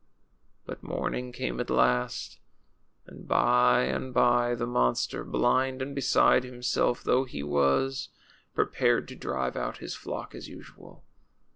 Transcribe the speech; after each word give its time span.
But 0.65 0.81
morning 0.81 1.31
came 1.31 1.59
at 1.59 1.69
last. 1.69 2.39
And 3.05 3.27
by 3.27 3.83
and 3.83 4.11
by 4.15 4.55
the 4.55 4.65
monster, 4.65 5.23
blind 5.23 5.79
and 5.79 5.93
beside 5.93 6.43
himself 6.43 7.03
though 7.03 7.25
he 7.25 7.43
was, 7.43 8.09
pre 8.55 8.65
pared 8.65 9.07
to 9.09 9.15
drive 9.15 9.55
out 9.55 9.77
his 9.77 9.93
flock 9.93 10.33
as 10.33 10.49
usual. 10.49 11.03